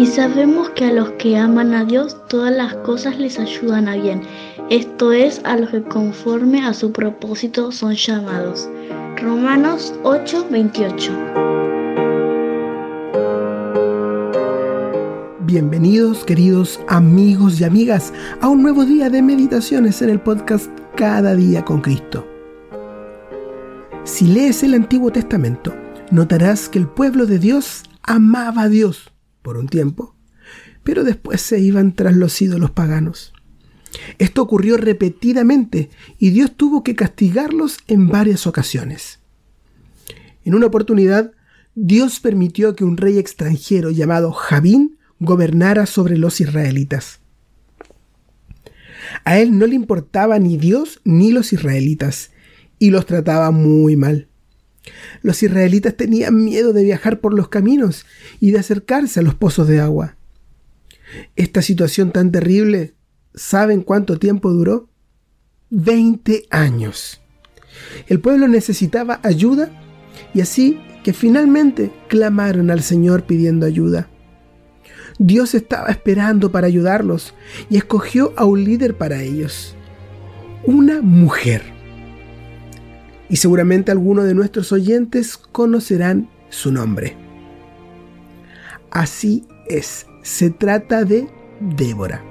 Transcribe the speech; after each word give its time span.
Y 0.00 0.06
sabemos 0.06 0.70
que 0.70 0.86
a 0.86 0.92
los 0.94 1.10
que 1.18 1.36
aman 1.36 1.74
a 1.74 1.84
Dios 1.84 2.16
todas 2.26 2.56
las 2.56 2.72
cosas 2.76 3.18
les 3.18 3.38
ayudan 3.38 3.86
a 3.86 3.96
bien. 3.96 4.22
Esto 4.70 5.12
es 5.12 5.42
a 5.44 5.58
los 5.58 5.68
que 5.68 5.82
conforme 5.82 6.64
a 6.64 6.72
su 6.72 6.90
propósito 6.90 7.70
son 7.70 7.92
llamados. 7.92 8.66
Romanos 9.20 9.92
8:28. 10.02 11.12
Bienvenidos 15.40 16.24
queridos 16.24 16.80
amigos 16.88 17.60
y 17.60 17.64
amigas 17.64 18.14
a 18.40 18.48
un 18.48 18.62
nuevo 18.62 18.86
día 18.86 19.10
de 19.10 19.20
meditaciones 19.20 20.00
en 20.00 20.08
el 20.08 20.20
podcast 20.20 20.70
Cada 20.96 21.34
día 21.34 21.62
con 21.62 21.82
Cristo. 21.82 22.26
Si 24.04 24.26
lees 24.26 24.62
el 24.62 24.72
Antiguo 24.72 25.12
Testamento, 25.12 25.74
notarás 26.10 26.70
que 26.70 26.78
el 26.78 26.88
pueblo 26.88 27.26
de 27.26 27.38
Dios 27.38 27.82
amaba 28.02 28.62
a 28.62 28.68
Dios 28.70 29.10
por 29.50 29.58
un 29.58 29.66
tiempo, 29.66 30.14
pero 30.84 31.02
después 31.02 31.40
se 31.40 31.58
iban 31.58 31.96
tras 31.96 32.14
los 32.14 32.40
ídolos 32.40 32.70
paganos. 32.70 33.32
Esto 34.18 34.42
ocurrió 34.42 34.76
repetidamente 34.76 35.90
y 36.20 36.30
Dios 36.30 36.56
tuvo 36.56 36.84
que 36.84 36.94
castigarlos 36.94 37.78
en 37.88 38.06
varias 38.06 38.46
ocasiones. 38.46 39.18
En 40.44 40.54
una 40.54 40.66
oportunidad, 40.66 41.32
Dios 41.74 42.20
permitió 42.20 42.76
que 42.76 42.84
un 42.84 42.96
rey 42.96 43.18
extranjero 43.18 43.90
llamado 43.90 44.30
Javín 44.30 44.98
gobernara 45.18 45.86
sobre 45.86 46.16
los 46.16 46.40
israelitas. 46.40 47.18
A 49.24 49.40
él 49.40 49.58
no 49.58 49.66
le 49.66 49.74
importaba 49.74 50.38
ni 50.38 50.58
Dios 50.58 51.00
ni 51.02 51.32
los 51.32 51.52
israelitas, 51.52 52.30
y 52.78 52.90
los 52.90 53.04
trataba 53.04 53.50
muy 53.50 53.96
mal. 53.96 54.28
Los 55.22 55.42
israelitas 55.42 55.96
tenían 55.96 56.44
miedo 56.44 56.72
de 56.72 56.84
viajar 56.84 57.20
por 57.20 57.34
los 57.34 57.48
caminos 57.48 58.06
y 58.40 58.50
de 58.50 58.58
acercarse 58.58 59.20
a 59.20 59.22
los 59.22 59.34
pozos 59.34 59.68
de 59.68 59.80
agua. 59.80 60.16
Esta 61.36 61.62
situación 61.62 62.12
tan 62.12 62.30
terrible, 62.30 62.94
¿saben 63.34 63.82
cuánto 63.82 64.18
tiempo 64.18 64.50
duró? 64.50 64.88
Veinte 65.70 66.46
años. 66.50 67.20
El 68.06 68.20
pueblo 68.20 68.48
necesitaba 68.48 69.20
ayuda 69.22 69.70
y 70.34 70.40
así 70.40 70.80
que 71.02 71.12
finalmente 71.12 71.92
clamaron 72.08 72.70
al 72.70 72.82
Señor 72.82 73.24
pidiendo 73.24 73.66
ayuda. 73.66 74.08
Dios 75.18 75.54
estaba 75.54 75.88
esperando 75.88 76.50
para 76.50 76.66
ayudarlos 76.66 77.34
y 77.68 77.76
escogió 77.76 78.32
a 78.36 78.44
un 78.44 78.64
líder 78.64 78.96
para 78.96 79.22
ellos, 79.22 79.74
una 80.64 81.02
mujer 81.02 81.79
y 83.30 83.36
seguramente 83.36 83.92
algunos 83.92 84.24
de 84.26 84.34
nuestros 84.34 84.72
oyentes 84.72 85.38
conocerán 85.38 86.28
su 86.50 86.72
nombre. 86.72 87.16
Así 88.90 89.46
es, 89.68 90.06
se 90.22 90.50
trata 90.50 91.04
de 91.04 91.28
Débora. 91.60 92.22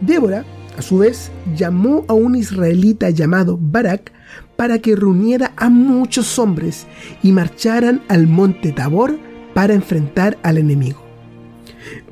Débora, 0.00 0.44
a 0.78 0.82
su 0.82 0.98
vez, 0.98 1.30
llamó 1.54 2.04
a 2.08 2.14
un 2.14 2.34
israelita 2.34 3.10
llamado 3.10 3.58
Barak 3.60 4.10
para 4.56 4.78
que 4.78 4.96
reuniera 4.96 5.52
a 5.56 5.68
muchos 5.68 6.38
hombres 6.38 6.86
y 7.22 7.32
marcharan 7.32 8.02
al 8.08 8.26
monte 8.26 8.72
Tabor 8.72 9.18
para 9.52 9.74
enfrentar 9.74 10.38
al 10.42 10.56
enemigo. 10.56 11.02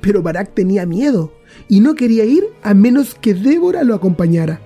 Pero 0.02 0.22
Barak 0.22 0.54
tenía 0.54 0.84
miedo 0.84 1.32
y 1.68 1.80
no 1.80 1.94
quería 1.94 2.24
ir 2.26 2.44
a 2.62 2.74
menos 2.74 3.14
que 3.14 3.32
Débora 3.32 3.84
lo 3.84 3.94
acompañara. 3.94 4.60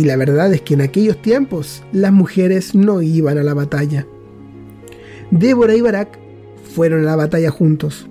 Y 0.00 0.04
la 0.04 0.16
verdad 0.16 0.50
es 0.54 0.62
que 0.62 0.72
en 0.72 0.80
aquellos 0.80 1.20
tiempos 1.20 1.82
las 1.92 2.10
mujeres 2.10 2.74
no 2.74 3.02
iban 3.02 3.36
a 3.36 3.42
la 3.42 3.52
batalla. 3.52 4.06
Débora 5.30 5.74
y 5.74 5.82
Barak 5.82 6.18
fueron 6.74 7.02
a 7.02 7.04
la 7.04 7.16
batalla 7.16 7.50
juntos. 7.50 8.08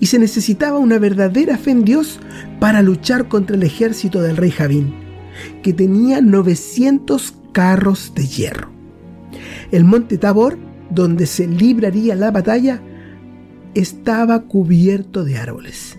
Y 0.00 0.06
se 0.06 0.18
necesitaba 0.18 0.78
una 0.78 0.98
verdadera 0.98 1.58
fe 1.58 1.72
en 1.72 1.84
Dios 1.84 2.18
para 2.60 2.80
luchar 2.80 3.28
contra 3.28 3.56
el 3.56 3.62
ejército 3.62 4.22
del 4.22 4.38
rey 4.38 4.50
Javín, 4.52 4.94
que 5.62 5.74
tenía 5.74 6.22
900 6.22 7.34
carros 7.52 8.12
de 8.14 8.26
hierro. 8.26 8.70
El 9.70 9.84
monte 9.84 10.16
Tabor, 10.16 10.56
donde 10.88 11.26
se 11.26 11.46
libraría 11.46 12.14
la 12.14 12.30
batalla, 12.30 12.80
estaba 13.74 14.44
cubierto 14.44 15.24
de 15.24 15.36
árboles. 15.36 15.98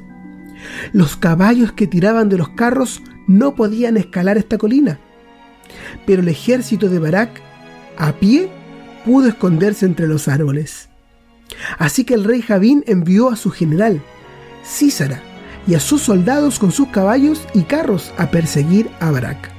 Los 0.92 1.18
caballos 1.18 1.72
que 1.72 1.86
tiraban 1.86 2.30
de 2.30 2.40
los 2.40 2.50
carros 2.50 3.00
no 3.28 3.56
podían 3.56 3.98
escalar 3.98 4.38
esta 4.38 4.58
colina, 4.58 5.00
pero 6.06 6.22
el 6.22 6.28
ejército 6.28 6.90
de 6.90 7.00
Barak, 7.00 7.42
a 7.98 8.14
pie, 8.14 8.50
pudo 9.06 9.28
esconderse 9.28 9.86
entre 9.86 10.08
los 10.08 10.28
árboles. 10.28 10.90
Así 11.78 12.04
que 12.04 12.14
el 12.14 12.24
rey 12.24 12.42
Javín 12.42 12.84
envió 12.88 13.30
a 13.30 13.36
su 13.36 13.52
general, 13.52 14.02
Císara, 14.66 15.22
y 15.68 15.76
a 15.76 15.80
sus 15.80 16.02
soldados 16.02 16.60
con 16.60 16.72
sus 16.72 16.90
caballos 16.90 17.48
y 17.54 17.62
carros 17.62 18.12
a 18.18 18.32
perseguir 18.32 18.90
a 19.00 19.12
Barak. 19.12 19.50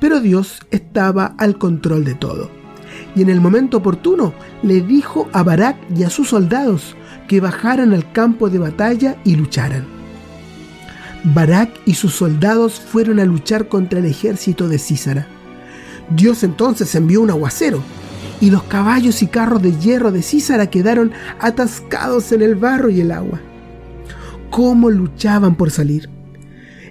Pero 0.00 0.20
Dios 0.20 0.60
estaba 0.70 1.34
al 1.38 1.58
control 1.58 2.04
de 2.04 2.14
todo, 2.14 2.50
y 3.14 3.22
en 3.22 3.28
el 3.28 3.40
momento 3.40 3.78
oportuno 3.78 4.32
le 4.62 4.80
dijo 4.80 5.28
a 5.32 5.42
Barak 5.42 5.76
y 5.96 6.04
a 6.04 6.10
sus 6.10 6.28
soldados 6.28 6.96
que 7.28 7.40
bajaran 7.40 7.92
al 7.92 8.10
campo 8.12 8.50
de 8.50 8.58
batalla 8.58 9.16
y 9.24 9.36
lucharan. 9.36 9.99
Barak 11.22 11.70
y 11.84 11.94
sus 11.94 12.14
soldados 12.14 12.80
fueron 12.80 13.20
a 13.20 13.24
luchar 13.24 13.68
contra 13.68 13.98
el 13.98 14.06
ejército 14.06 14.68
de 14.68 14.78
Císara. 14.78 15.26
Dios 16.10 16.42
entonces 16.42 16.94
envió 16.94 17.20
un 17.20 17.30
aguacero, 17.30 17.82
y 18.40 18.50
los 18.50 18.62
caballos 18.64 19.22
y 19.22 19.26
carros 19.26 19.62
de 19.62 19.78
hierro 19.78 20.12
de 20.12 20.22
Císara 20.22 20.70
quedaron 20.70 21.12
atascados 21.38 22.32
en 22.32 22.42
el 22.42 22.54
barro 22.54 22.88
y 22.88 23.00
el 23.00 23.12
agua. 23.12 23.40
¿Cómo 24.50 24.90
luchaban 24.90 25.56
por 25.56 25.70
salir? 25.70 26.08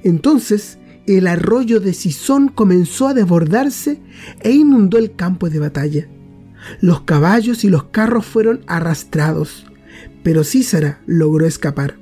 Entonces 0.04 0.78
el 1.08 1.26
arroyo 1.26 1.80
de 1.80 1.94
Sison 1.94 2.50
comenzó 2.50 3.08
a 3.08 3.16
desbordarse 3.16 4.00
e 4.42 4.52
inundó 4.52 5.00
el 5.00 5.16
campo 5.16 5.50
de 5.50 5.60
batalla. 5.60 6.08
Los 6.82 7.02
caballos 7.02 7.64
y 7.64 7.70
los 7.70 7.86
carros 7.86 8.26
fueron 8.26 8.62
arrastrados, 8.68 9.66
pero 10.22 10.44
Císara 10.44 11.02
logró 11.08 11.48
escapar. 11.48 11.96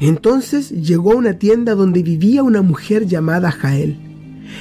Entonces 0.00 0.70
llegó 0.70 1.12
a 1.12 1.16
una 1.16 1.34
tienda 1.34 1.74
donde 1.74 2.02
vivía 2.02 2.42
una 2.42 2.62
mujer 2.62 3.06
llamada 3.06 3.50
Jael, 3.50 3.98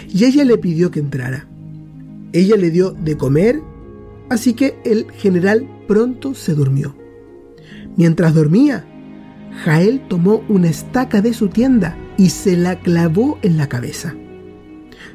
y 0.10 0.26
ella 0.26 0.44
le 0.44 0.58
pidió 0.58 0.92
que 0.92 1.00
entrara. 1.00 1.48
Ella 2.34 2.58
le 2.58 2.72
dio 2.72 2.92
de 2.92 3.18
comer, 3.18 3.62
así 4.30 4.54
que 4.54 4.80
el 4.84 5.12
general 5.12 5.68
pronto 5.88 6.34
se 6.34 6.54
durmió. 6.54 6.96
Mientras 7.96 8.34
dormía, 8.34 8.86
Jael 9.64 10.02
tomó 10.08 10.44
una 10.50 10.70
estaca 10.70 11.22
de 11.22 11.34
su 11.34 11.48
tienda 11.48 11.98
y 12.18 12.30
se 12.30 12.58
la 12.58 12.80
clavó 12.80 13.38
en 13.42 13.58
la 13.58 13.68
cabeza. 13.70 14.16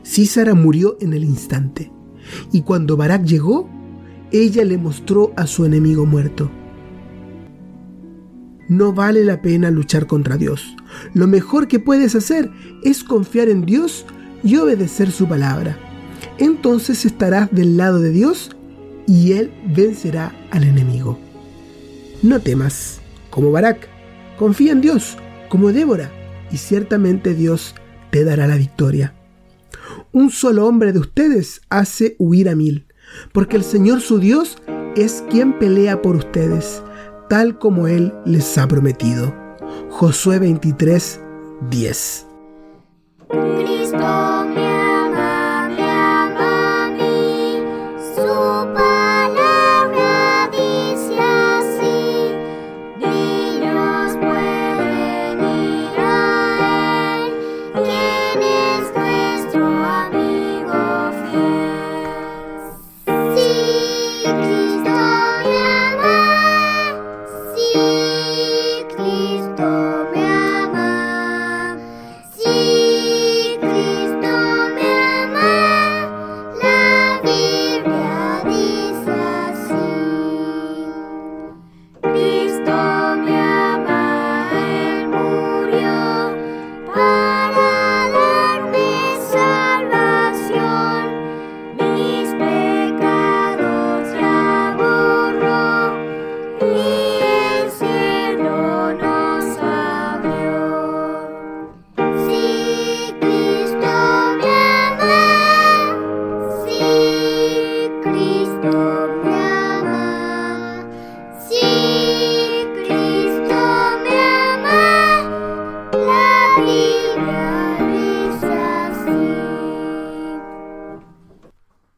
Císara 0.05 0.55
murió 0.55 0.97
en 1.01 1.15
el 1.15 1.25
instante, 1.25 1.93
y 2.53 2.63
cuando 2.63 2.97
Barak 2.97 3.25
llegó, 3.25 3.69
ella 4.31 4.65
le 4.65 4.79
mostró 4.79 5.33
a 5.37 5.47
su 5.47 5.65
enemigo 5.65 6.07
muerto 6.07 6.51
no 8.69 8.93
vale 8.93 9.25
la 9.25 9.43
pena 9.43 9.71
luchar 9.71 10.07
contra 10.07 10.37
Dios. 10.37 10.77
Lo 11.15 11.27
mejor 11.27 11.69
que 11.69 11.79
puedes 11.79 12.15
hacer 12.15 12.51
es 12.83 13.05
confiar 13.05 13.49
en 13.49 13.65
Dios 13.65 14.07
y 14.43 14.57
obedecer 14.57 15.11
su 15.11 15.29
palabra. 15.29 15.79
Entonces 16.39 17.05
estarás 17.05 17.51
del 17.53 17.77
lado 17.77 18.01
de 18.01 18.11
Dios 18.11 18.57
y 19.07 19.33
Él 19.33 19.53
vencerá 19.75 20.35
al 20.51 20.65
enemigo. 20.65 21.19
No 22.23 22.41
temas, 22.41 23.01
como 23.31 23.51
Barak, 23.51 23.89
confía 24.39 24.73
en 24.73 24.81
Dios, 24.81 25.17
como 25.49 25.73
Débora, 25.73 26.11
y 26.51 26.57
ciertamente 26.57 27.35
Dios 27.35 27.75
te 28.11 28.25
dará 28.25 28.47
la 28.47 28.57
victoria. 28.57 29.15
Un 30.13 30.31
solo 30.31 30.67
hombre 30.67 30.93
de 30.93 31.01
ustedes 31.01 31.63
hace 31.69 32.17
huir 32.19 32.49
a 32.49 32.55
mil, 32.55 32.87
porque 33.33 33.57
el 33.57 33.65
Señor 33.65 34.01
su 34.01 34.19
Dios 34.19 34.59
es 34.95 35.25
quien 35.31 35.59
pelea 35.59 36.03
por 36.03 36.17
ustedes 36.17 36.83
tal 37.33 37.59
como 37.59 37.87
Él 37.87 38.13
les 38.27 38.59
ha 38.59 38.69
prometido. 38.69 39.35
Josué 39.89 40.39
23, 40.39 41.19
10. 41.71 42.27
Cristo. 43.59 44.42